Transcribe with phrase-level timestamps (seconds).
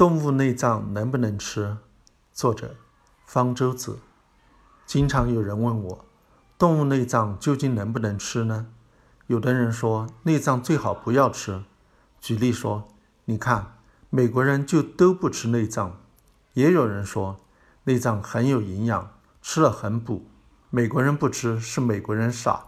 [0.00, 1.76] 动物内脏能不能吃？
[2.32, 2.74] 作者：
[3.26, 3.98] 方舟子。
[4.86, 6.06] 经常有人问我，
[6.56, 8.68] 动物内脏究竟能不能吃呢？
[9.26, 11.64] 有的人说内脏最好不要吃。
[12.18, 12.88] 举例说，
[13.26, 13.76] 你看
[14.08, 16.00] 美国人就都不吃内脏。
[16.54, 17.36] 也有人说
[17.84, 19.10] 内脏很有营养，
[19.42, 20.24] 吃了很补。
[20.70, 22.64] 美国人不吃是美国人傻。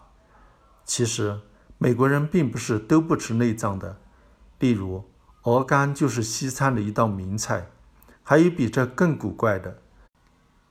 [0.84, 1.40] 其实
[1.78, 3.96] 美国人并不是都不吃内脏的。
[4.58, 5.10] 例如。
[5.44, 7.66] 鹅肝就是西餐的一道名菜，
[8.22, 9.78] 还有比这更古怪的。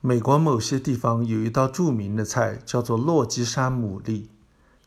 [0.00, 4.28] 美国某些地方有一道著名的菜，叫做落基山牡蛎，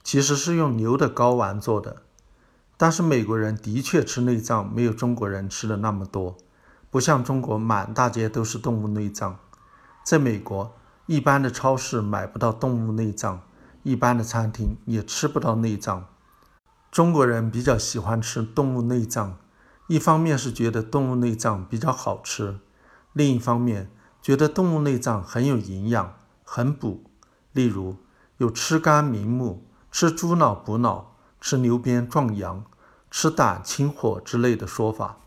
[0.03, 1.97] 其实是用牛的睾丸做的。
[2.77, 6.35] 但是美国人的确吃内脏，没有中国人吃的那么多。
[6.89, 9.37] 不像中国满大街都是动物内脏，
[10.03, 10.73] 在美国，
[11.05, 13.43] 一般的超市买不到动物内脏，
[13.83, 16.07] 一般的餐厅也吃不到内脏。
[16.89, 19.37] 中国人比较喜欢吃动物内脏。
[19.87, 22.59] 一方面是觉得动物内脏比较好吃，
[23.13, 27.03] 另一方面觉得动物内脏很有营养、很补。
[27.51, 27.97] 例如
[28.37, 32.65] 有吃肝明目、吃猪脑补脑、吃牛鞭壮阳、
[33.11, 35.17] 吃胆清火之类的说法。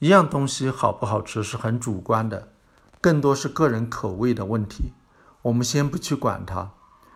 [0.00, 2.48] 一样东西好不好吃是很主观的，
[3.00, 4.92] 更多是个人口味的问题。
[5.42, 6.72] 我们先不去管它，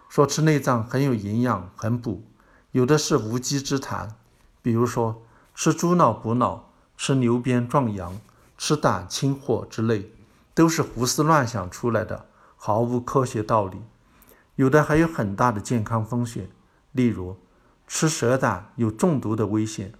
[0.08, 2.24] 说吃内脏很有营养、很补，
[2.70, 4.16] 有的是无稽之谈。
[4.62, 5.22] 比如说。
[5.58, 6.68] 吃猪脑补脑，
[6.98, 8.20] 吃牛鞭壮阳，
[8.58, 10.12] 吃胆清火之类，
[10.52, 12.26] 都是胡思乱想出来的，
[12.56, 13.78] 毫无科学道理。
[14.56, 16.50] 有的还有很大的健康风险，
[16.92, 17.38] 例如
[17.86, 19.94] 吃蛇胆有中毒的危险，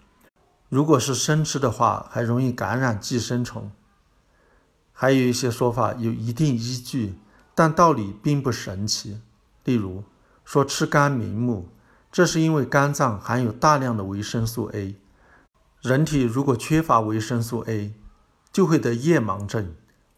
[0.68, 3.72] 如果是生吃的话，还容易感染寄生虫。
[4.92, 7.18] 还有一些说法有一定依据，
[7.54, 9.22] 但道理并不神奇。
[9.64, 10.04] 例如
[10.44, 11.70] 说吃肝明目，
[12.12, 14.94] 这是因为肝脏含有大量的维生素 A。
[15.86, 17.94] 人体如果缺乏维生素 A，
[18.52, 19.72] 就会得夜盲症，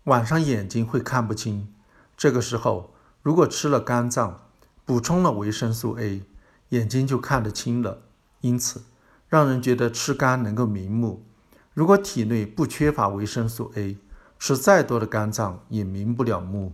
[0.05, 1.69] 晚上眼睛会看不清。
[2.17, 4.41] 这个时候，如果吃了肝脏，
[4.87, 6.23] 补充了维生素 A，
[6.71, 7.99] 眼睛就看得清了。
[8.41, 8.81] 因此，
[9.29, 11.27] 让人觉得吃肝能够明目。
[11.75, 13.99] 如果体内不缺乏维生素 A，
[14.39, 16.73] 吃再多的肝脏也明不了目。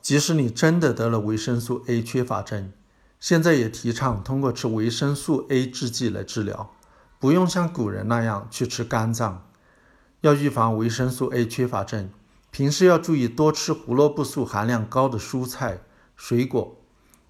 [0.00, 2.72] 即使你真的得了维生素 A 缺乏症，
[3.18, 6.70] 现在也提倡通过吃维生素 A 制剂来治疗。
[7.26, 9.42] 不用像古人那样去吃肝脏，
[10.20, 12.08] 要预防维生素 A 缺乏症，
[12.52, 15.80] 平时要注意多吃胡萝卜素含量高的蔬菜、
[16.14, 16.76] 水果，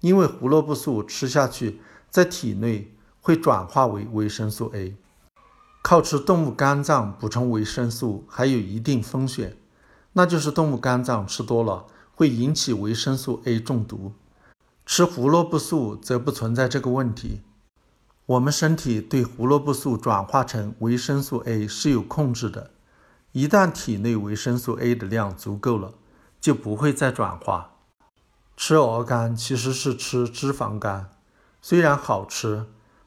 [0.01, 1.81] 因为胡萝卜素吃下去
[2.11, 4.95] 在体内会转化为维生素 A。
[5.81, 9.57] 靠吃动物肝脏补充维生素还有一定风险，
[10.13, 14.13] 那就是动物肝脏吃多了会引起维生素 A 中毒。
[14.85, 17.41] 吃胡萝卜素则不存在这个问题。
[18.27, 22.71] 我们身体对胡萝卜素转化成维生素 A 是有控制的，
[23.31, 25.93] 一旦体内维生素 A 的量足够了，
[26.41, 27.75] 就不会再转化。
[28.57, 31.09] 吃鹅肝其实是吃脂肪肝，
[31.61, 32.65] 虽然好吃，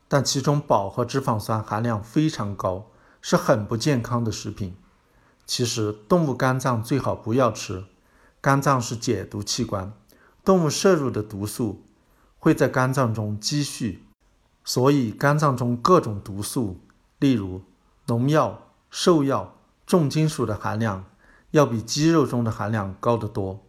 [0.08, 2.86] 但其中饱和脂肪酸含量非常高，
[3.20, 4.74] 是很不健康的食品。
[5.44, 7.84] 其实动物肝脏最好不要吃，
[8.40, 9.92] 肝脏是解毒器官，
[10.42, 11.82] 动物摄入的毒素
[12.38, 14.06] 会在肝脏中积蓄。
[14.64, 16.80] 所以，肝脏中各种毒素，
[17.18, 17.62] 例如
[18.06, 19.56] 农药、兽药、
[19.86, 21.06] 重金属的含量，
[21.50, 23.66] 要比鸡肉中的含量高得多。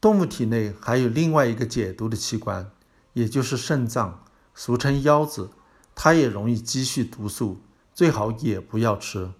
[0.00, 2.70] 动物体内还有另外一个解毒的器官，
[3.14, 5.50] 也就是肾脏，俗称腰子，
[5.94, 7.60] 它也容易积蓄毒素，
[7.92, 9.32] 最好也不要吃。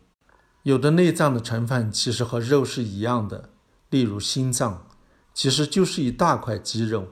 [0.62, 3.50] 有的内脏的成分其实和肉是一样的，
[3.88, 4.86] 例如心脏，
[5.32, 7.08] 其实就是一大块肌肉，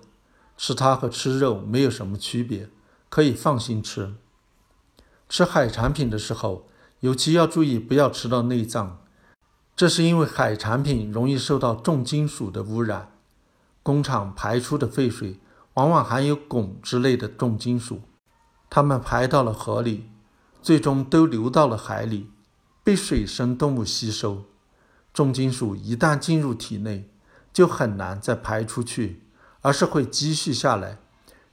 [0.56, 2.68] 吃它和吃肉没有什么区别。
[3.08, 4.14] 可以放心吃。
[5.28, 6.68] 吃海产品的时候，
[7.00, 9.00] 尤其要注意不要吃到内脏，
[9.76, 13.12] 这是因为海产品容易受到重金属的污染。
[13.82, 15.38] 工厂排出的废水
[15.74, 18.02] 往往含有汞之类的重金属，
[18.68, 20.10] 它们排到了河里，
[20.60, 22.30] 最终都流到了海里，
[22.82, 24.44] 被水生动物吸收。
[25.14, 27.08] 重金属一旦进入体内，
[27.52, 29.22] 就很难再排出去，
[29.62, 30.98] 而是会积蓄下来。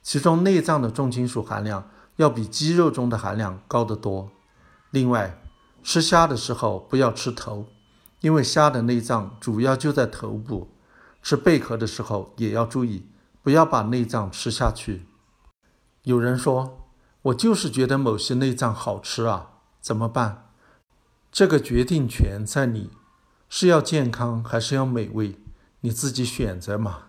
[0.06, 4.30] 其中内脏的重金属含量要比鸡肉中的含量高得多。
[4.92, 5.42] 另外，
[5.82, 7.66] 吃虾的时候不要吃头，
[8.20, 10.68] 因为虾的内脏主要就在头部。
[11.24, 13.08] 吃贝壳的时候也要注意，
[13.42, 15.08] 不要把内脏吃下去。
[16.02, 16.86] 有人说，
[17.22, 20.50] 我就是觉得某些内脏好吃啊，怎么办？
[21.32, 22.92] 这个决定权在你，
[23.48, 25.40] 是要健康还是要美味，
[25.80, 27.05] 你自己选择嘛。